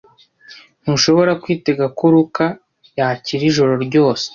Ntushobora 0.83 1.31
kwitega 1.43 1.85
ko 1.97 2.03
Luka 2.13 2.45
yakira 2.97 3.43
ijoro 3.49 3.73
ryose. 3.85 4.25